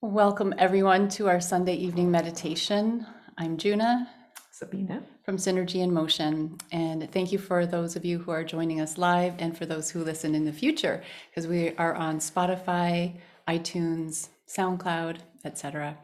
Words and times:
Welcome, 0.00 0.54
everyone, 0.58 1.08
to 1.10 1.26
our 1.26 1.40
Sunday 1.40 1.74
evening 1.74 2.08
meditation. 2.08 3.04
I'm 3.36 3.56
Juna 3.56 4.08
Sabina. 4.52 5.02
from 5.24 5.38
Synergy 5.38 5.82
in 5.82 5.92
Motion. 5.92 6.56
And 6.70 7.10
thank 7.10 7.32
you 7.32 7.38
for 7.38 7.66
those 7.66 7.96
of 7.96 8.04
you 8.04 8.20
who 8.20 8.30
are 8.30 8.44
joining 8.44 8.80
us 8.80 8.96
live 8.96 9.34
and 9.40 9.58
for 9.58 9.66
those 9.66 9.90
who 9.90 10.04
listen 10.04 10.36
in 10.36 10.44
the 10.44 10.52
future, 10.52 11.02
because 11.28 11.48
we 11.48 11.74
are 11.78 11.96
on 11.96 12.20
Spotify, 12.20 13.16
iTunes, 13.48 14.28
SoundCloud, 14.48 15.16
etc. 15.44 15.98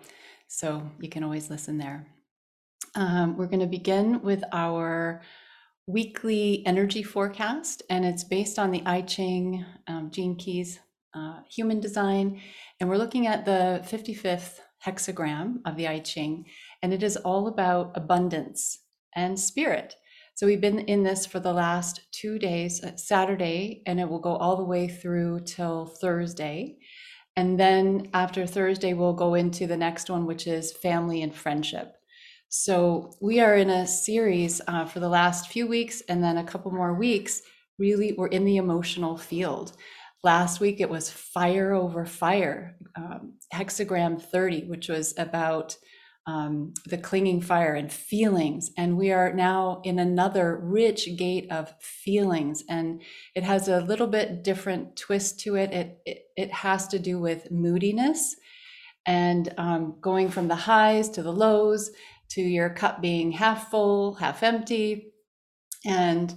So 0.48 0.90
you 0.98 1.08
can 1.08 1.22
always 1.22 1.48
listen 1.48 1.78
there. 1.78 2.04
Um, 2.96 3.36
we're 3.36 3.46
going 3.46 3.60
to 3.60 3.66
begin 3.66 4.22
with 4.22 4.42
our 4.50 5.22
weekly 5.86 6.66
energy 6.66 7.04
forecast, 7.04 7.84
and 7.88 8.04
it's 8.04 8.24
based 8.24 8.58
on 8.58 8.72
the 8.72 8.82
I 8.84 9.02
Ching, 9.02 9.64
um, 9.86 10.10
Gene 10.10 10.34
Keys 10.34 10.80
uh, 11.14 11.40
human 11.48 11.80
design. 11.80 12.40
And 12.80 12.88
we're 12.88 12.98
looking 12.98 13.26
at 13.26 13.44
the 13.44 13.82
55th 13.84 14.58
hexagram 14.84 15.60
of 15.64 15.76
the 15.76 15.88
I 15.88 16.00
Ching, 16.00 16.46
and 16.82 16.92
it 16.92 17.02
is 17.02 17.16
all 17.16 17.48
about 17.48 17.96
abundance 17.96 18.80
and 19.14 19.38
spirit. 19.38 19.96
So 20.34 20.46
we've 20.46 20.60
been 20.60 20.80
in 20.80 21.04
this 21.04 21.26
for 21.26 21.38
the 21.38 21.52
last 21.52 22.00
two 22.10 22.38
days, 22.38 22.82
uh, 22.82 22.96
Saturday, 22.96 23.82
and 23.86 24.00
it 24.00 24.08
will 24.08 24.18
go 24.18 24.36
all 24.36 24.56
the 24.56 24.64
way 24.64 24.88
through 24.88 25.40
till 25.40 25.86
Thursday. 25.86 26.78
And 27.36 27.58
then 27.58 28.10
after 28.12 28.46
Thursday, 28.46 28.94
we'll 28.94 29.12
go 29.12 29.34
into 29.34 29.66
the 29.66 29.76
next 29.76 30.10
one, 30.10 30.26
which 30.26 30.46
is 30.46 30.72
family 30.72 31.22
and 31.22 31.34
friendship. 31.34 31.94
So 32.48 33.12
we 33.20 33.40
are 33.40 33.56
in 33.56 33.70
a 33.70 33.86
series 33.86 34.60
uh, 34.68 34.84
for 34.84 35.00
the 35.00 35.08
last 35.08 35.48
few 35.50 35.66
weeks, 35.66 36.02
and 36.08 36.22
then 36.22 36.36
a 36.36 36.44
couple 36.44 36.70
more 36.70 36.94
weeks. 36.94 37.42
Really, 37.78 38.12
we're 38.12 38.28
in 38.28 38.44
the 38.44 38.58
emotional 38.58 39.16
field. 39.16 39.72
Last 40.24 40.58
week 40.58 40.80
it 40.80 40.88
was 40.88 41.10
fire 41.10 41.74
over 41.74 42.06
fire, 42.06 42.76
um, 42.96 43.34
hexagram 43.52 44.20
30, 44.22 44.64
which 44.64 44.88
was 44.88 45.12
about 45.18 45.76
um, 46.26 46.72
the 46.86 46.96
clinging 46.96 47.42
fire 47.42 47.74
and 47.74 47.92
feelings. 47.92 48.70
And 48.78 48.96
we 48.96 49.12
are 49.12 49.34
now 49.34 49.82
in 49.84 49.98
another 49.98 50.56
rich 50.56 51.14
gate 51.18 51.46
of 51.50 51.74
feelings. 51.78 52.64
And 52.70 53.02
it 53.34 53.42
has 53.42 53.68
a 53.68 53.82
little 53.82 54.06
bit 54.06 54.42
different 54.42 54.96
twist 54.96 55.40
to 55.40 55.56
it. 55.56 55.70
It, 55.72 55.98
it, 56.06 56.18
it 56.38 56.52
has 56.52 56.88
to 56.88 56.98
do 56.98 57.20
with 57.20 57.50
moodiness 57.50 58.34
and 59.04 59.52
um, 59.58 59.96
going 60.00 60.30
from 60.30 60.48
the 60.48 60.54
highs 60.54 61.10
to 61.10 61.22
the 61.22 61.32
lows 61.32 61.90
to 62.30 62.40
your 62.40 62.70
cup 62.70 63.02
being 63.02 63.30
half 63.32 63.70
full, 63.70 64.14
half 64.14 64.42
empty. 64.42 65.12
And 65.84 66.34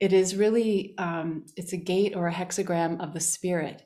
it 0.00 0.12
is 0.12 0.36
really 0.36 0.94
um, 0.98 1.46
it's 1.56 1.72
a 1.72 1.78
gate 1.78 2.14
or 2.14 2.28
a 2.28 2.32
hexagram 2.34 3.00
of 3.02 3.14
the 3.14 3.20
spirit. 3.20 3.82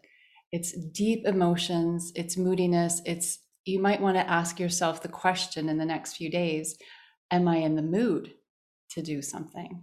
It's 0.53 0.72
deep 0.72 1.27
emotions, 1.27 2.12
it's 2.16 2.36
moodiness, 2.36 3.00
it's 3.06 3.39
you 3.64 3.80
might 3.80 4.00
want 4.00 4.16
to 4.16 4.28
ask 4.28 4.58
yourself 4.58 5.03
the 5.03 5.08
question 5.08 5.69
in 5.69 5.78
the 5.78 5.84
next 5.84 6.16
few 6.16 6.31
days, 6.31 6.77
am 7.31 7.47
I 7.47 7.56
in 7.58 7.77
the 7.77 7.83
mood 7.83 8.34
to 8.91 9.03
do 9.03 9.22
something? 9.22 9.83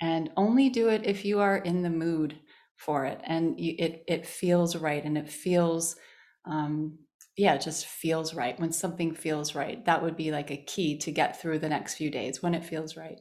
And 0.00 0.30
only 0.36 0.70
do 0.70 0.88
it 0.88 1.04
if 1.04 1.24
you 1.24 1.40
are 1.40 1.58
in 1.58 1.82
the 1.82 1.90
mood 1.90 2.38
for 2.76 3.04
it 3.04 3.20
and 3.24 3.60
you, 3.60 3.74
it 3.78 4.04
it 4.08 4.26
feels 4.26 4.76
right 4.76 5.04
and 5.04 5.18
it 5.18 5.30
feels 5.30 5.96
um, 6.46 6.98
yeah, 7.36 7.54
it 7.54 7.60
just 7.62 7.86
feels 7.86 8.34
right. 8.34 8.58
When 8.58 8.72
something 8.72 9.14
feels 9.14 9.54
right, 9.54 9.84
that 9.86 10.02
would 10.02 10.16
be 10.16 10.30
like 10.32 10.50
a 10.50 10.62
key 10.64 10.98
to 10.98 11.12
get 11.12 11.40
through 11.40 11.58
the 11.60 11.68
next 11.68 11.94
few 11.94 12.10
days 12.10 12.42
when 12.42 12.54
it 12.54 12.64
feels 12.64 12.96
right. 12.96 13.20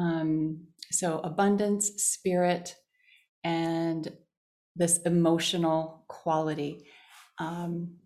Um, 0.00 0.66
so, 0.90 1.18
abundance, 1.20 1.90
spirit, 2.02 2.74
and 3.44 4.10
this 4.76 4.98
emotional 5.04 6.04
quality. 6.08 6.86
Um, 7.38 7.96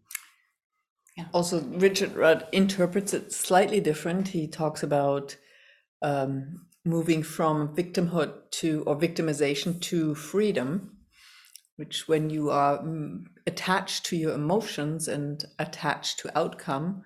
Also, 1.32 1.60
Richard 1.60 2.16
Rudd 2.16 2.48
interprets 2.50 3.14
it 3.14 3.32
slightly 3.32 3.80
different. 3.80 4.28
He 4.28 4.48
talks 4.48 4.82
about 4.82 5.36
um, 6.02 6.66
moving 6.84 7.22
from 7.22 7.74
victimhood 7.76 8.50
to 8.50 8.82
or 8.86 8.96
victimization 8.96 9.80
to 9.82 10.16
freedom, 10.16 10.96
which 11.76 12.08
when 12.08 12.30
you 12.30 12.50
are 12.50 12.78
mm, 12.78 13.24
attached 13.46 14.06
to 14.06 14.16
your 14.16 14.34
emotions 14.34 15.06
and 15.06 15.44
attached 15.60 16.18
to 16.20 16.36
outcome, 16.36 17.04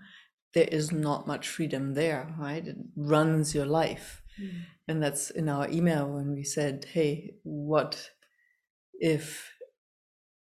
there 0.55 0.69
is 0.71 0.93
not 0.93 1.27
much 1.27 1.49
freedom 1.49 1.95
there, 1.95 2.35
right? 2.39 2.67
It 2.67 2.77
runs 2.97 3.55
your 3.55 3.67
life. 3.67 4.23
And 4.89 5.03
that's 5.03 5.31
in 5.31 5.49
our 5.49 5.69
email 5.71 6.09
when 6.09 6.33
we 6.33 6.45
said, 6.45 6.87
hey, 6.93 7.35
what 7.43 8.11
if 9.01 9.53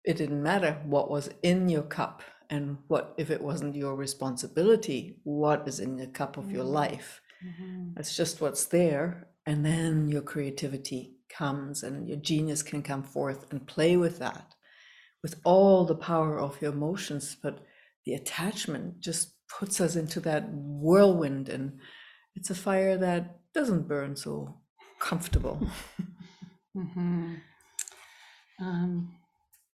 it 0.05 0.17
didn't 0.17 0.43
matter 0.43 0.81
what 0.85 1.11
was 1.11 1.31
in 1.43 1.69
your 1.69 1.83
cup? 1.83 2.23
And 2.51 2.79
what 2.89 3.15
if 3.19 3.31
it 3.31 3.43
wasn't 3.43 3.75
your 3.77 3.95
responsibility? 3.95 5.19
What 5.25 5.69
is 5.69 5.81
in 5.81 5.97
the 5.97 6.07
cup 6.07 6.37
of 6.37 6.51
your 6.51 6.65
life? 6.65 7.21
mhm. 7.45 7.95
It's 7.99 8.17
just 8.17 8.41
what's 8.41 8.67
there. 8.67 9.29
And 9.47 9.65
then 9.65 10.09
your 10.09 10.23
creativity 10.23 11.17
comes 11.29 11.83
and 11.83 12.09
your 12.09 12.19
genius 12.19 12.63
can 12.63 12.83
come 12.83 13.03
forth 13.03 13.51
and 13.51 13.67
play 13.67 13.97
with 13.97 14.19
that 14.19 14.55
with 15.23 15.37
all 15.45 15.85
the 15.85 15.97
power 15.97 16.39
of 16.39 16.61
your 16.63 16.73
emotions. 16.73 17.37
But 17.43 17.61
the 18.05 18.15
attachment 18.15 19.01
just 19.01 19.35
puts 19.49 19.81
us 19.81 19.97
into 19.97 20.21
that 20.21 20.49
whirlwind 20.53 21.49
and 21.49 21.79
it's 22.37 22.51
a 22.51 22.55
fire 22.55 22.97
that 22.99 23.41
doesn't 23.55 23.89
burn 23.89 24.17
so 24.17 24.57
comfortable. 25.01 25.61
Mhm. 26.77 27.41
Um, 28.61 29.15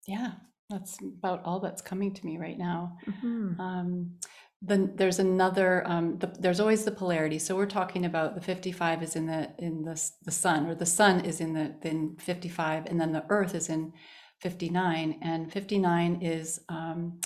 yeah, 0.06 0.32
that's 0.70 0.96
about 1.02 1.42
all 1.44 1.60
that's 1.60 1.82
coming 1.82 2.14
to 2.14 2.24
me 2.24 2.38
right 2.38 2.56
now. 2.56 2.96
Mhm. 3.06 3.58
Um, 3.58 4.18
then 4.62 4.92
there's 4.96 5.18
another. 5.18 5.86
Um, 5.86 6.18
the, 6.18 6.28
there's 6.38 6.60
always 6.60 6.84
the 6.84 6.90
polarity. 6.92 7.38
So 7.38 7.56
we're 7.56 7.66
talking 7.66 8.06
about 8.06 8.34
the 8.34 8.40
55 8.40 9.02
is 9.02 9.16
in 9.16 9.26
the 9.26 9.50
in 9.58 9.82
the 9.84 10.00
the 10.22 10.30
sun, 10.30 10.66
or 10.66 10.74
the 10.74 10.86
sun 10.86 11.20
is 11.20 11.40
in 11.40 11.52
the 11.52 11.74
in 11.82 12.16
55, 12.16 12.86
and 12.86 12.98
then 12.98 13.12
the 13.12 13.24
Earth 13.28 13.54
is 13.54 13.68
in 13.68 13.92
59, 14.40 15.18
and 15.20 15.52
59 15.52 16.22
is 16.22 16.60
um, 16.70 17.20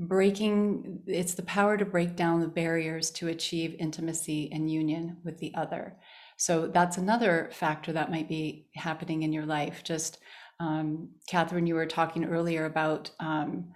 breaking. 0.00 1.00
It's 1.06 1.34
the 1.34 1.42
power 1.42 1.76
to 1.76 1.84
break 1.84 2.16
down 2.16 2.40
the 2.40 2.48
barriers 2.48 3.10
to 3.12 3.28
achieve 3.28 3.76
intimacy 3.78 4.50
and 4.52 4.70
union 4.70 5.18
with 5.24 5.38
the 5.38 5.54
other. 5.54 5.96
So 6.36 6.66
that's 6.66 6.98
another 6.98 7.50
factor 7.52 7.92
that 7.92 8.10
might 8.10 8.28
be 8.28 8.68
happening 8.74 9.22
in 9.22 9.32
your 9.32 9.46
life. 9.46 9.82
Just 9.84 10.18
um, 10.60 11.10
Catherine, 11.28 11.66
you 11.66 11.74
were 11.74 11.86
talking 11.86 12.24
earlier 12.24 12.66
about. 12.66 13.10
Um, 13.20 13.72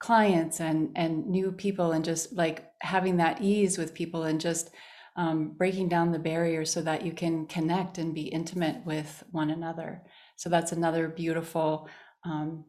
clients 0.00 0.60
and 0.60 0.90
and 0.96 1.26
new 1.26 1.52
people 1.52 1.92
and 1.92 2.04
just 2.04 2.32
like 2.32 2.64
having 2.80 3.18
that 3.18 3.40
ease 3.40 3.78
with 3.78 3.94
people 3.94 4.24
and 4.24 4.40
just 4.40 4.70
um, 5.16 5.50
breaking 5.58 5.88
down 5.88 6.10
the 6.10 6.18
barriers 6.18 6.72
so 6.72 6.80
that 6.80 7.04
you 7.04 7.12
can 7.12 7.46
connect 7.46 7.98
and 7.98 8.14
be 8.14 8.22
intimate 8.22 8.84
with 8.86 9.22
one 9.30 9.50
another 9.50 10.02
so 10.36 10.48
that's 10.48 10.72
another 10.72 11.06
beautiful 11.08 11.86
um, 12.24 12.64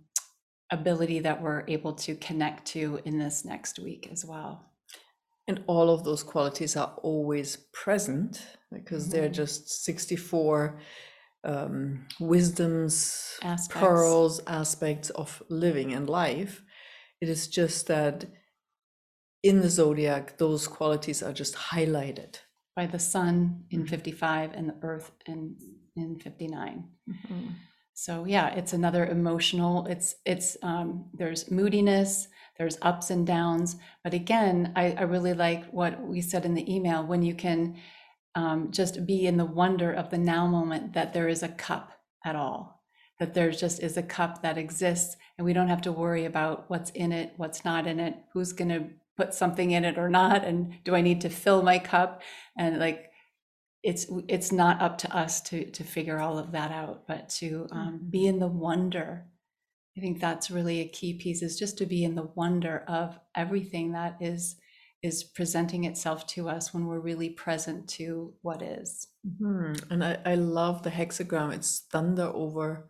ability 0.71 1.19
that 1.19 1.41
we're 1.41 1.63
able 1.67 1.93
to 1.93 2.15
connect 2.15 2.65
to 2.65 2.99
in 3.05 3.17
this 3.19 3.43
next 3.45 3.77
week 3.79 4.07
as 4.11 4.25
well 4.25 4.67
And 5.47 5.63
all 5.67 5.89
of 5.89 6.03
those 6.03 6.23
qualities 6.23 6.77
are 6.77 6.93
always 7.03 7.57
present 7.73 8.31
because 8.71 9.09
they're 9.09 9.29
Mhm. 9.29 9.33
just 9.43 9.83
64 9.83 10.79
um, 11.43 12.05
wisdoms, 12.19 13.39
Aspects. 13.41 13.79
pearls, 13.79 14.39
aspects 14.45 15.09
of 15.09 15.41
living 15.49 15.91
and 15.93 16.07
life. 16.07 16.61
It 17.19 17.29
is 17.29 17.47
just 17.47 17.87
that 17.87 18.25
in 19.43 19.61
the 19.61 19.69
zodiac, 19.69 20.37
those 20.37 20.67
qualities 20.67 21.23
are 21.23 21.33
just 21.33 21.55
highlighted. 21.55 22.35
by 22.75 22.85
the 22.87 22.99
sun 22.99 23.65
in 23.71 23.83
Mhm. 23.83 23.89
55 23.89 24.53
and 24.53 24.69
the 24.69 24.77
earth 24.83 25.11
in 25.25 25.57
in 25.95 26.19
59 26.19 26.77
so 28.01 28.25
yeah 28.25 28.47
it's 28.55 28.73
another 28.73 29.05
emotional 29.05 29.85
it's 29.85 30.15
it's 30.25 30.57
um, 30.63 31.05
there's 31.13 31.51
moodiness 31.51 32.27
there's 32.57 32.77
ups 32.83 33.09
and 33.09 33.25
downs. 33.25 33.77
But 34.03 34.13
again 34.13 34.73
I, 34.75 34.91
I 34.91 35.01
really 35.01 35.33
like 35.33 35.65
what 35.71 36.01
we 36.01 36.21
said 36.21 36.45
in 36.45 36.53
the 36.53 36.73
email 36.73 37.03
when 37.03 37.21
you 37.23 37.35
can 37.35 37.77
um, 38.35 38.71
just 38.71 39.05
be 39.05 39.25
in 39.25 39.37
the 39.37 39.45
wonder 39.45 39.91
of 39.91 40.09
the 40.09 40.17
now 40.17 40.47
moment 40.47 40.93
that 40.93 41.13
there 41.13 41.27
is 41.27 41.43
a 41.43 41.47
cup 41.47 41.91
at 42.25 42.35
all 42.35 42.83
that 43.19 43.33
there 43.35 43.51
just 43.51 43.81
is 43.81 43.97
a 43.97 44.03
cup 44.03 44.41
that 44.41 44.57
exists 44.57 45.15
and 45.37 45.45
we 45.45 45.53
don't 45.53 45.67
have 45.67 45.81
to 45.81 45.91
worry 45.91 46.25
about 46.25 46.65
what's 46.69 46.91
in 46.91 47.11
it 47.11 47.33
what's 47.37 47.65
not 47.65 47.85
in 47.85 47.99
it 47.99 48.15
who's 48.33 48.53
going 48.53 48.69
to 48.69 48.85
put 49.17 49.33
something 49.33 49.71
in 49.71 49.85
it 49.85 49.97
or 49.97 50.09
not 50.09 50.43
and 50.43 50.73
do 50.83 50.95
i 50.95 51.01
need 51.01 51.21
to 51.21 51.29
fill 51.29 51.61
my 51.61 51.77
cup? 51.77 52.21
And 52.57 52.79
like 52.79 53.10
it's 53.83 54.05
it's 54.27 54.51
not 54.51 54.81
up 54.81 54.97
to 54.97 55.15
us 55.15 55.41
to 55.41 55.69
to 55.71 55.83
figure 55.83 56.19
all 56.19 56.37
of 56.37 56.51
that 56.51 56.71
out 56.71 57.07
but 57.07 57.29
to 57.29 57.67
um, 57.71 57.99
be 58.09 58.27
in 58.27 58.39
the 58.39 58.47
wonder 58.47 59.25
i 59.97 60.01
think 60.01 60.19
that's 60.19 60.51
really 60.51 60.81
a 60.81 60.87
key 60.87 61.13
piece 61.15 61.41
is 61.41 61.57
just 61.57 61.77
to 61.77 61.85
be 61.85 62.03
in 62.03 62.15
the 62.15 62.29
wonder 62.35 62.83
of 62.87 63.19
everything 63.35 63.93
that 63.93 64.17
is 64.21 64.55
is 65.01 65.23
presenting 65.23 65.85
itself 65.85 66.27
to 66.27 66.47
us 66.47 66.73
when 66.73 66.85
we're 66.85 66.99
really 66.99 67.29
present 67.29 67.87
to 67.87 68.33
what 68.43 68.61
is 68.61 69.07
Mhm. 69.27 69.83
And 69.89 70.03
I, 70.03 70.17
I 70.25 70.35
love 70.35 70.83
the 70.83 70.89
hexagram. 70.91 71.53
It's 71.53 71.79
thunder 71.91 72.31
over 72.33 72.89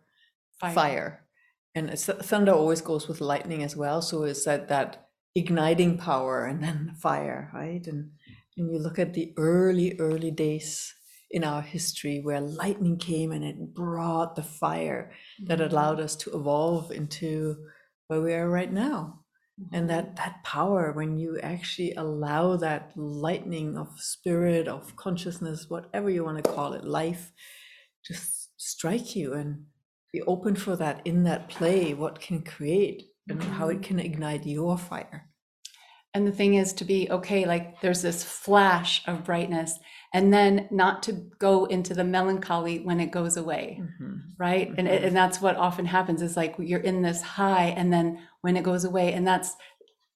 fire. 0.74 1.26
And 1.74 1.90
it's, 1.90 2.04
thunder 2.06 2.52
always 2.52 2.80
goes 2.80 3.08
with 3.08 3.20
lightning 3.20 3.62
as 3.62 3.76
well. 3.76 4.02
So 4.02 4.24
it's 4.24 4.44
that, 4.44 4.68
that 4.68 5.08
igniting 5.34 5.98
power 5.98 6.44
and 6.44 6.62
then 6.62 6.94
fire, 6.98 7.50
right? 7.54 7.86
And 7.86 8.12
and 8.56 8.70
you 8.70 8.78
look 8.78 8.98
at 8.98 9.14
the 9.14 9.32
early, 9.36 9.96
early 9.98 10.30
days 10.30 10.94
in 11.30 11.44
our 11.44 11.62
history 11.62 12.20
where 12.20 12.40
lightning 12.40 12.98
came 12.98 13.32
and 13.32 13.42
it 13.42 13.74
brought 13.74 14.36
the 14.36 14.42
fire 14.42 15.12
that 15.46 15.58
mm-hmm. 15.58 15.72
allowed 15.72 15.98
us 15.98 16.14
to 16.14 16.30
evolve 16.34 16.92
into 16.92 17.56
where 18.08 18.20
we 18.20 18.34
are 18.34 18.48
right 18.48 18.72
now. 18.72 19.20
Mm-hmm. 19.60 19.74
And 19.74 19.90
that 19.90 20.16
that 20.16 20.44
power, 20.44 20.92
when 20.92 21.18
you 21.18 21.38
actually 21.40 21.94
allow 21.94 22.56
that 22.56 22.92
lightning 22.96 23.78
of 23.78 23.98
spirit, 23.98 24.68
of 24.68 24.94
consciousness, 24.96 25.70
whatever 25.70 26.10
you 26.10 26.24
want 26.24 26.44
to 26.44 26.50
call 26.50 26.74
it, 26.74 26.84
life, 26.84 27.32
just 28.04 28.50
strike 28.58 29.16
you 29.16 29.32
and 29.32 29.64
be 30.12 30.20
open 30.22 30.54
for 30.54 30.76
that 30.76 31.00
in 31.06 31.24
that 31.24 31.48
play, 31.48 31.94
what 31.94 32.20
can 32.20 32.42
create 32.42 33.04
and 33.28 33.42
how 33.42 33.68
it 33.68 33.74
mm-hmm. 33.74 33.82
can 33.82 33.98
ignite 34.00 34.44
your 34.46 34.76
fire. 34.76 35.31
And 36.14 36.26
the 36.26 36.32
thing 36.32 36.54
is 36.54 36.74
to 36.74 36.84
be 36.84 37.10
okay, 37.10 37.46
like 37.46 37.80
there's 37.80 38.02
this 38.02 38.22
flash 38.22 39.02
of 39.06 39.24
brightness, 39.24 39.78
and 40.12 40.32
then 40.32 40.68
not 40.70 41.02
to 41.04 41.12
go 41.38 41.64
into 41.64 41.94
the 41.94 42.04
melancholy 42.04 42.80
when 42.80 43.00
it 43.00 43.10
goes 43.10 43.38
away, 43.38 43.80
Mhm. 43.80 44.20
right? 44.38 44.70
And 44.76 44.86
it, 44.86 45.04
and 45.04 45.16
that's 45.16 45.40
what 45.40 45.56
often 45.56 45.86
happens 45.86 46.20
is 46.20 46.36
like 46.36 46.54
you're 46.58 46.80
in 46.80 47.00
this 47.00 47.22
high, 47.22 47.68
and 47.68 47.90
then 47.90 48.18
when 48.42 48.56
it 48.58 48.62
goes 48.64 48.84
away, 48.84 49.14
and 49.14 49.26
that's 49.26 49.56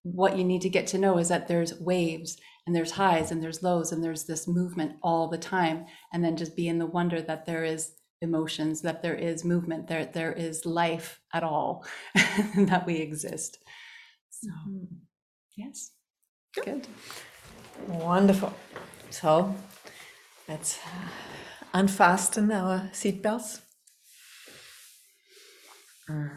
what 0.02 0.36
you 0.36 0.44
need 0.44 0.60
to 0.62 0.68
get 0.68 0.86
to 0.88 0.98
know 0.98 1.16
is 1.18 1.28
that 1.28 1.48
there's 1.48 1.80
waves 1.80 2.36
and 2.66 2.76
there's 2.76 2.92
highs 2.92 3.30
and 3.32 3.42
there's 3.42 3.62
lows 3.62 3.90
and 3.90 4.04
there's 4.04 4.24
this 4.24 4.46
movement 4.46 4.96
all 5.02 5.28
the 5.28 5.38
time, 5.38 5.86
and 6.12 6.22
then 6.22 6.36
just 6.36 6.54
be 6.56 6.68
in 6.68 6.78
the 6.78 6.86
wonder 6.86 7.22
that 7.22 7.46
there 7.46 7.64
is 7.64 7.92
emotions, 8.20 8.82
that 8.82 9.00
there 9.02 9.14
is 9.14 9.44
movement, 9.44 9.86
there 9.88 10.04
there 10.04 10.32
is 10.32 10.66
life 10.66 11.20
at 11.32 11.42
all, 11.42 11.86
and 12.14 12.68
that 12.68 12.84
we 12.86 12.96
exist. 12.96 13.58
So 14.30 14.50
yes, 15.56 15.90
good. 16.64 16.86
Wonderful. 17.88 18.54
So 19.10 19.54
let's 20.48 20.78
uh, 20.78 21.08
unfasten 21.74 22.50
our 22.52 22.90
seatbelts. 22.92 23.60
Mm. 26.08 26.30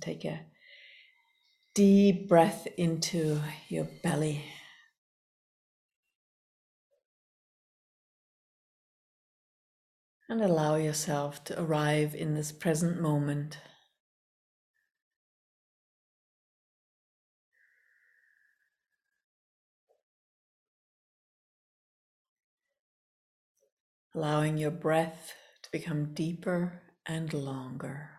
Take 0.00 0.24
a 0.24 0.40
deep 1.74 2.28
breath 2.28 2.66
into 2.76 3.40
your 3.68 3.86
belly. 4.02 4.44
And 10.28 10.42
allow 10.42 10.74
yourself 10.74 11.42
to 11.44 11.62
arrive 11.62 12.14
in 12.14 12.34
this 12.34 12.52
present 12.52 13.00
moment. 13.00 13.58
Allowing 24.18 24.58
your 24.58 24.72
breath 24.72 25.32
to 25.62 25.70
become 25.70 26.12
deeper 26.12 26.82
and 27.06 27.32
longer. 27.32 28.17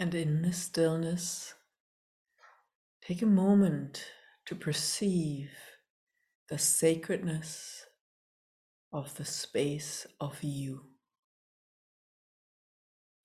And 0.00 0.14
in 0.14 0.42
this 0.42 0.58
stillness, 0.58 1.54
take 3.02 3.20
a 3.20 3.26
moment 3.26 4.04
to 4.46 4.54
perceive 4.54 5.50
the 6.48 6.58
sacredness 6.58 7.84
of 8.92 9.12
the 9.16 9.24
space 9.24 10.06
of 10.20 10.40
you, 10.42 10.82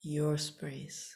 your 0.01 0.37
space. 0.37 1.15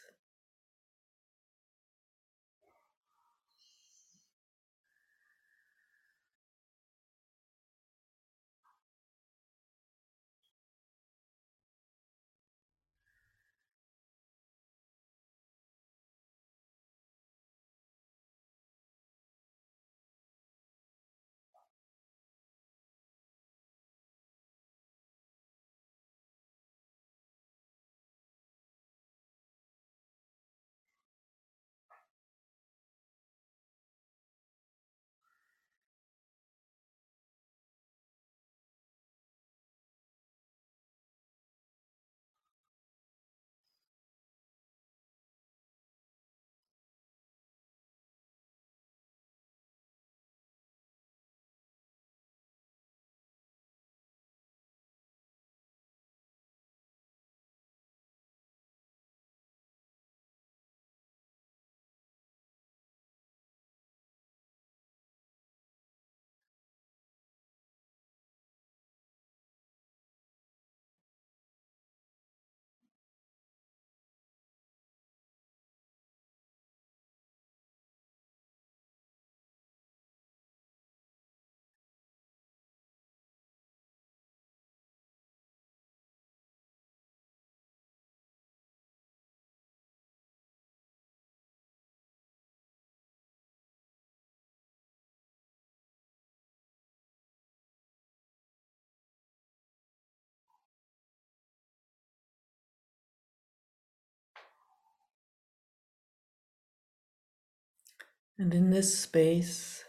And 108.38 108.54
in 108.54 108.70
this 108.70 108.96
space, 108.96 109.84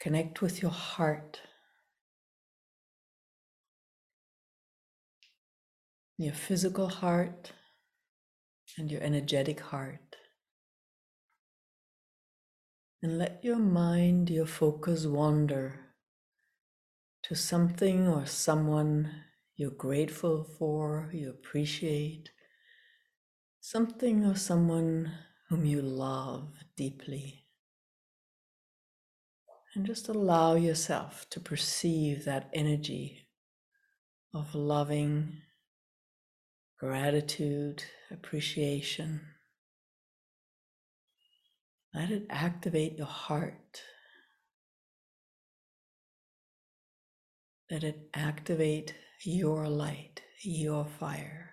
connect 0.00 0.40
with 0.40 0.62
your 0.62 0.70
heart, 0.70 1.40
your 6.16 6.32
physical 6.32 6.88
heart, 6.88 7.52
and 8.78 8.90
your 8.90 9.02
energetic 9.02 9.60
heart. 9.60 10.16
And 13.02 13.18
let 13.18 13.44
your 13.44 13.58
mind, 13.58 14.30
your 14.30 14.46
focus 14.46 15.04
wander 15.04 15.80
to 17.24 17.34
something 17.34 18.08
or 18.08 18.24
someone 18.24 19.10
you're 19.56 19.70
grateful 19.70 20.44
for, 20.44 21.10
you 21.12 21.28
appreciate, 21.28 22.30
something 23.60 24.24
or 24.24 24.36
someone 24.36 25.12
whom 25.52 25.66
you 25.66 25.82
love 25.82 26.48
deeply. 26.76 27.44
And 29.74 29.84
just 29.84 30.08
allow 30.08 30.54
yourself 30.54 31.26
to 31.28 31.40
perceive 31.40 32.24
that 32.24 32.48
energy 32.54 33.26
of 34.32 34.54
loving 34.54 35.42
gratitude, 36.80 37.84
appreciation. 38.10 39.20
Let 41.92 42.10
it 42.10 42.24
activate 42.30 42.96
your 42.96 43.06
heart. 43.06 43.82
Let 47.70 47.84
it 47.84 48.08
activate 48.14 48.94
your 49.22 49.68
light, 49.68 50.22
your 50.40 50.86
fire. 50.86 51.51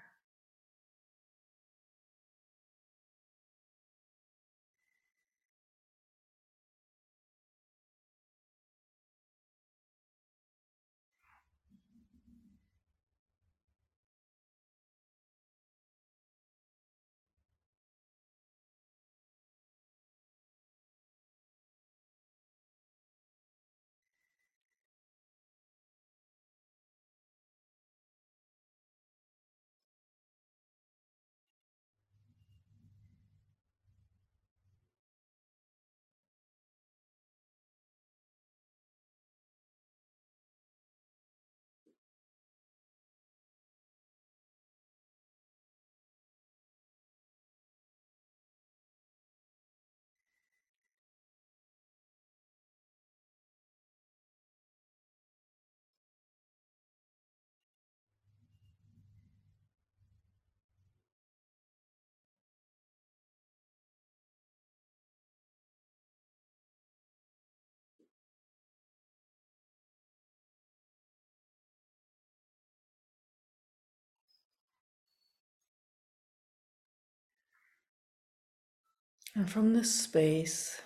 And 79.39 79.49
from 79.49 79.73
this 79.73 79.95
space, 79.95 80.81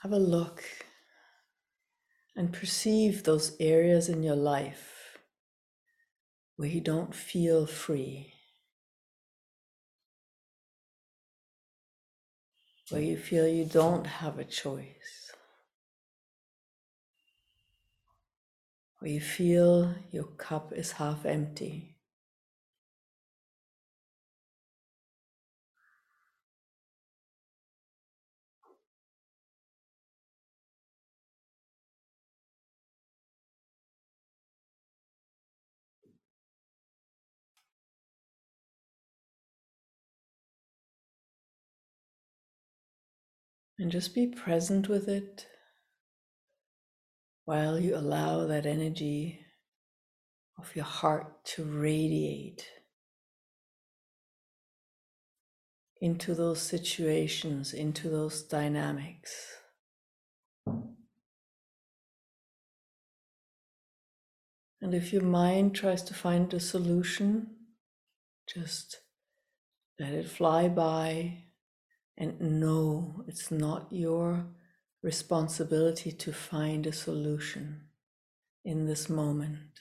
have 0.00 0.12
a 0.12 0.18
look 0.18 0.62
and 2.36 2.52
perceive 2.52 3.22
those 3.22 3.56
areas 3.58 4.10
in 4.10 4.22
your 4.22 4.36
life 4.36 5.16
where 6.56 6.68
you 6.68 6.82
don't 6.82 7.14
feel 7.14 7.64
free, 7.64 8.34
where 12.90 13.00
you 13.00 13.16
feel 13.16 13.48
you 13.48 13.64
don't 13.64 14.06
have 14.06 14.38
a 14.38 14.44
choice, 14.44 15.21
where 19.02 19.10
you 19.10 19.20
feel 19.20 19.96
your 20.12 20.22
cup 20.22 20.72
is 20.72 20.92
half 20.92 21.26
empty. 21.26 21.96
And 43.80 43.90
just 43.90 44.14
be 44.14 44.28
present 44.28 44.88
with 44.88 45.08
it 45.08 45.48
while 47.44 47.78
you 47.78 47.96
allow 47.96 48.46
that 48.46 48.66
energy 48.66 49.40
of 50.58 50.74
your 50.76 50.84
heart 50.84 51.44
to 51.44 51.64
radiate 51.64 52.66
into 56.00 56.34
those 56.34 56.60
situations, 56.60 57.72
into 57.72 58.08
those 58.08 58.42
dynamics. 58.42 59.32
And 64.80 64.94
if 64.94 65.12
your 65.12 65.22
mind 65.22 65.76
tries 65.76 66.02
to 66.02 66.14
find 66.14 66.52
a 66.52 66.58
solution, 66.58 67.50
just 68.52 68.98
let 70.00 70.12
it 70.12 70.28
fly 70.28 70.68
by 70.68 71.44
and 72.18 72.60
know 72.60 73.24
it's 73.28 73.52
not 73.52 73.86
your 73.90 74.44
responsibility 75.02 76.12
to 76.12 76.32
find 76.32 76.86
a 76.86 76.92
solution 76.92 77.82
in 78.64 78.86
this 78.86 79.08
moment. 79.08 79.80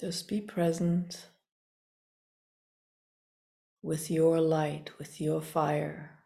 Just 0.00 0.28
be 0.28 0.40
present 0.40 1.26
with 3.82 4.10
your 4.10 4.40
light, 4.40 4.90
with 4.98 5.20
your 5.20 5.40
fire, 5.40 6.20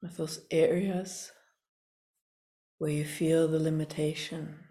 with 0.00 0.16
those 0.16 0.40
areas 0.50 1.30
where 2.78 2.90
you 2.90 3.04
feel 3.04 3.46
the 3.46 3.58
limitation. 3.58 4.69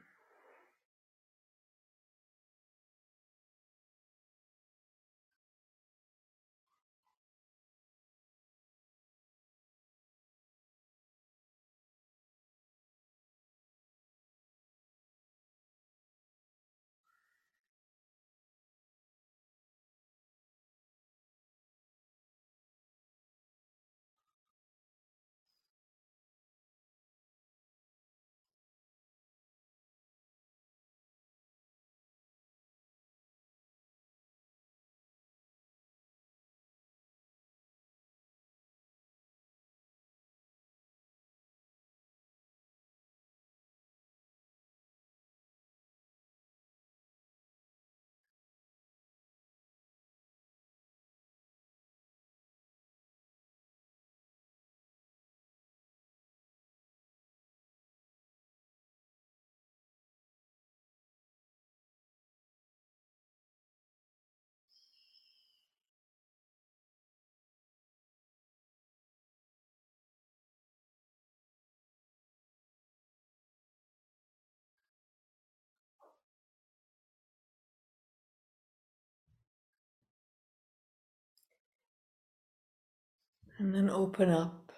And 83.59 83.75
then 83.75 83.89
open 83.89 84.29
up 84.29 84.71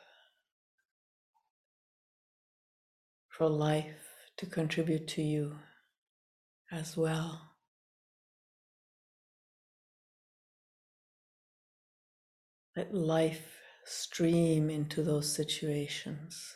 for 3.30 3.48
life 3.48 4.08
to 4.38 4.48
contribute 4.48 5.08
to 5.10 5.22
you 5.22 5.56
as 6.72 6.98
well. 6.98 7.52
Let 12.76 12.92
life 12.92 13.60
stream 13.86 14.72
into 14.72 15.04
those 15.04 15.32
situations. 15.32 16.56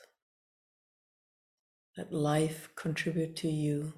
Let 1.96 2.12
life 2.12 2.70
contribute 2.76 3.36
to 3.38 3.50
you. 3.50 3.94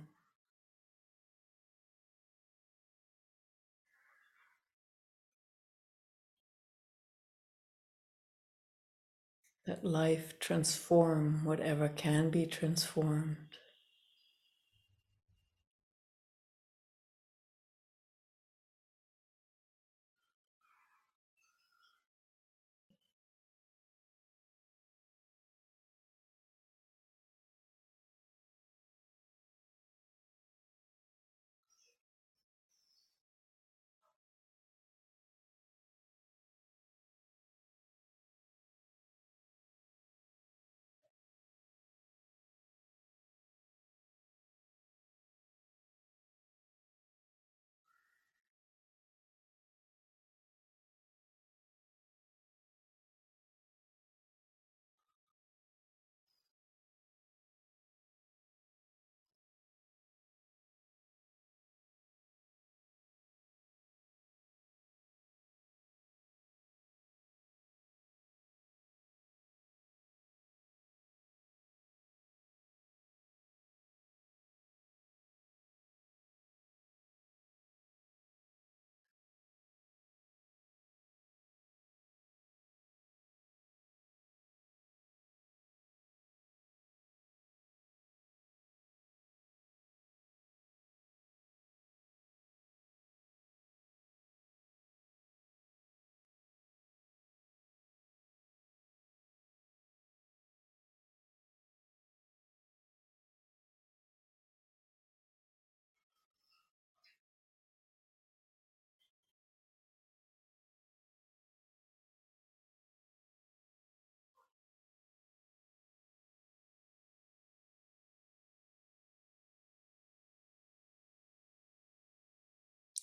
Let 9.68 9.84
life 9.84 10.40
transform 10.40 11.44
whatever 11.44 11.90
can 11.90 12.30
be 12.30 12.46
transformed. 12.46 13.47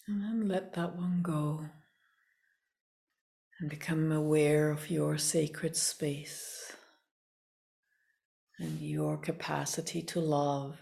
And 0.06 0.22
then 0.22 0.48
let 0.48 0.74
that 0.74 0.96
one 0.96 1.20
go 1.22 1.64
and 3.58 3.70
become 3.70 4.12
aware 4.12 4.70
of 4.70 4.90
your 4.90 5.16
sacred 5.16 5.76
space 5.76 6.72
and 8.58 8.80
your 8.80 9.16
capacity 9.16 10.02
to 10.02 10.20
love. 10.20 10.78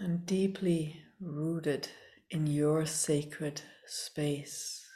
And 0.00 0.24
deeply 0.24 0.96
rooted 1.20 1.88
in 2.30 2.46
your 2.46 2.86
sacred 2.86 3.60
space. 3.86 4.86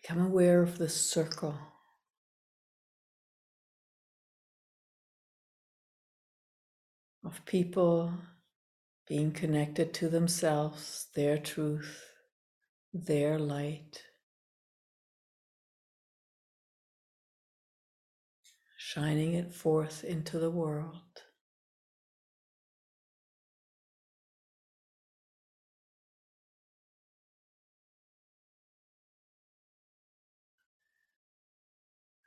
Become 0.00 0.24
aware 0.24 0.62
of 0.62 0.78
the 0.78 0.88
circle 0.88 1.58
of 7.24 7.44
people 7.44 8.14
being 9.08 9.32
connected 9.32 9.92
to 9.94 10.08
themselves, 10.08 11.08
their 11.16 11.36
truth, 11.36 12.04
their 12.92 13.40
light, 13.40 14.04
shining 18.76 19.34
it 19.34 19.52
forth 19.52 20.04
into 20.04 20.38
the 20.38 20.50
world. 20.50 21.07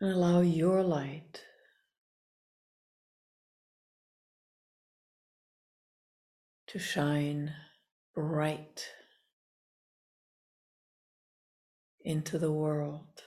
And 0.01 0.13
allow 0.13 0.41
your 0.41 0.81
light 0.81 1.43
to 6.65 6.79
shine 6.79 7.53
bright 8.15 8.87
into 12.03 12.39
the 12.39 12.51
world. 12.51 13.21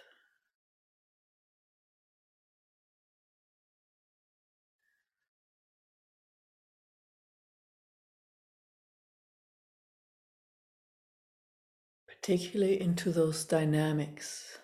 Particularly 12.08 12.80
into 12.80 13.12
those 13.12 13.44
dynamics 13.44 14.58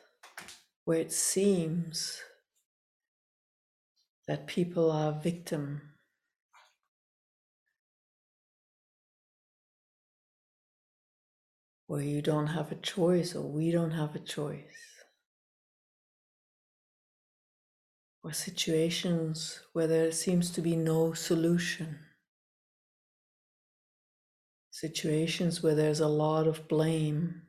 where 0.91 0.99
it 0.99 1.13
seems 1.13 2.21
that 4.27 4.49
people 4.49 4.91
are 4.91 5.13
victim. 5.13 5.81
Where 11.87 12.03
you 12.03 12.21
don't 12.21 12.49
have 12.49 12.73
a 12.73 12.75
choice 12.75 13.37
or 13.37 13.43
we 13.43 13.71
don't 13.71 13.93
have 13.93 14.17
a 14.17 14.19
choice. 14.19 14.65
Or 18.25 18.33
situations 18.33 19.61
where 19.73 19.87
there 19.87 20.11
seems 20.11 20.51
to 20.51 20.61
be 20.61 20.75
no 20.75 21.13
solution. 21.13 22.01
Situations 24.73 25.63
where 25.63 25.77
there's 25.77 26.01
a 26.01 26.09
lot 26.09 26.49
of 26.49 26.67
blame 26.67 27.43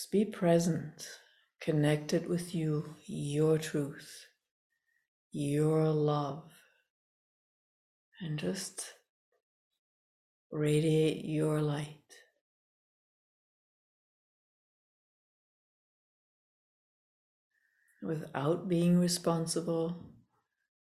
just 0.00 0.12
be 0.12 0.24
present 0.24 1.06
connected 1.60 2.26
with 2.26 2.54
you 2.54 2.96
your 3.06 3.58
truth 3.58 4.26
your 5.30 5.84
love 5.90 6.50
and 8.20 8.38
just 8.38 8.94
radiate 10.50 11.24
your 11.24 11.60
light. 11.60 11.98
Without 18.02 18.68
being 18.68 18.98
responsible 18.98 20.02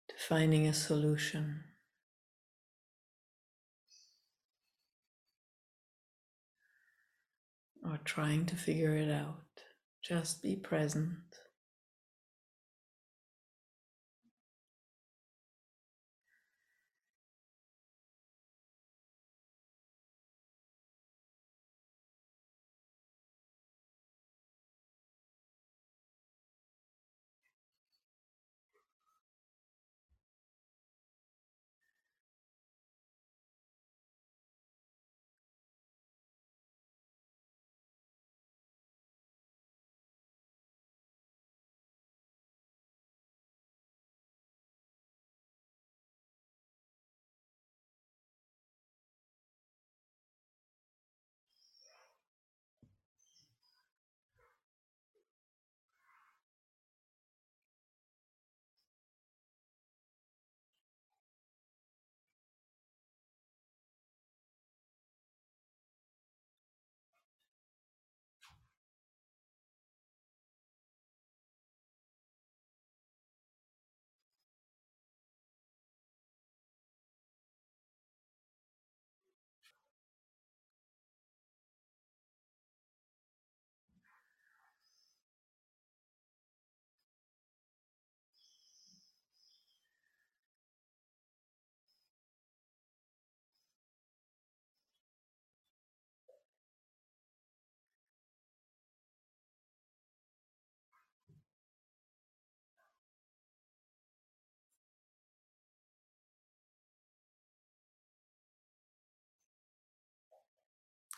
to 0.09 0.15
finding 0.27 0.67
a 0.67 0.73
solution. 0.73 1.72
Or 7.85 7.99
trying 8.05 8.47
to 8.47 8.57
figure 8.57 8.97
it 8.97 9.11
out. 9.11 9.41
Just 10.03 10.43
be 10.43 10.57
present. 10.57 11.32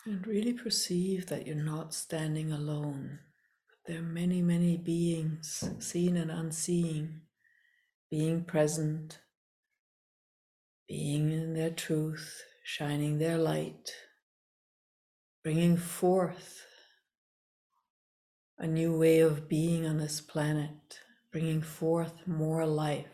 And 0.06 0.26
really 0.26 0.52
perceive 0.52 1.26
that 1.28 1.46
you're 1.46 1.56
not 1.56 1.94
standing 1.94 2.52
alone. 2.52 3.20
There 3.86 4.00
are 4.00 4.02
many, 4.02 4.42
many 4.42 4.76
beings, 4.76 5.64
seen 5.78 6.18
and 6.18 6.30
unseen, 6.30 7.22
being 8.10 8.44
present, 8.44 9.18
being 10.86 11.32
in 11.32 11.54
their 11.54 11.70
truth, 11.70 12.42
shining 12.62 13.18
their 13.18 13.38
light, 13.38 13.92
bringing 15.42 15.78
forth 15.78 16.66
a 18.58 18.66
new 18.66 18.98
way 18.98 19.20
of 19.20 19.48
being 19.48 19.86
on 19.86 19.96
this 19.96 20.20
planet, 20.20 21.00
bringing 21.32 21.62
forth 21.62 22.26
more 22.26 22.66
life. 22.66 23.13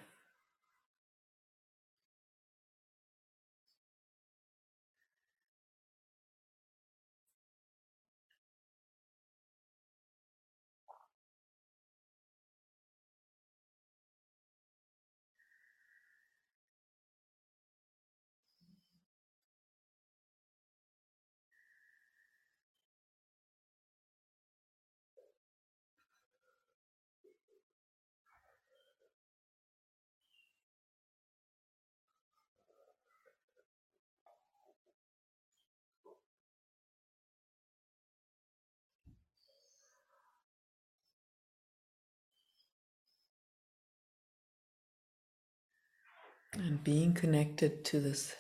And 46.55 46.83
being 46.83 47.15
connected 47.15 47.85
to 47.85 48.01
this 48.01 48.35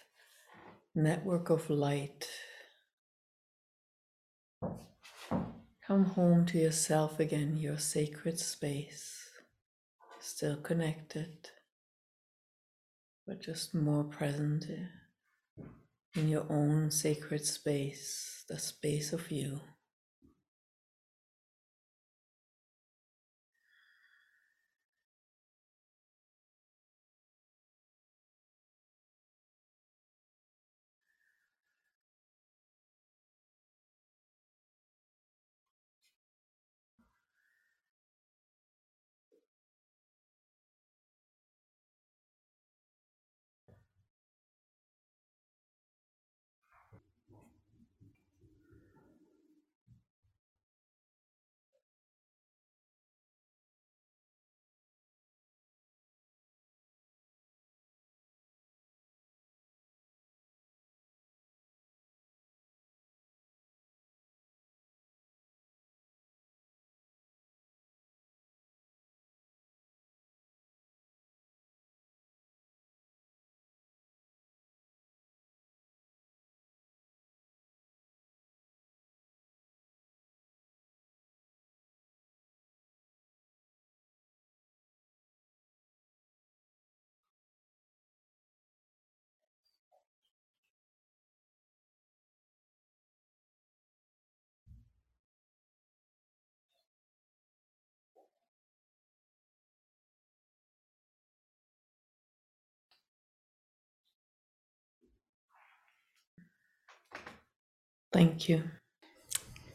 network 0.95 1.51
of 1.51 1.71
light. 1.71 2.29
Come 5.87 6.05
home 6.05 6.47
to 6.47 6.59
yourself 6.59 7.21
again, 7.21 7.57
your 7.57 7.79
sacred 7.79 8.39
space, 8.39 9.29
still 10.21 10.57
connected, 10.57 11.51
but 13.27 13.41
just 13.41 13.75
more 13.75 14.05
present 14.05 14.67
in 16.15 16.29
your 16.29 16.47
own 16.51 16.91
sacred 16.91 17.47
space, 17.47 18.45
the 18.49 18.59
space 18.59 19.13
of 19.13 19.31
you. 19.31 19.61
Thank 108.13 108.49
you. 108.49 108.65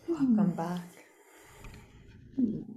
Welcome 0.07 0.51
back. 0.55 0.81
Hmm. 2.35 2.74